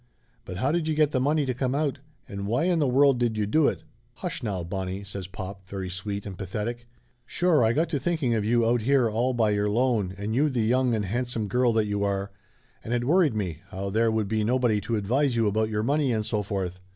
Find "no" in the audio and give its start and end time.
14.43-14.57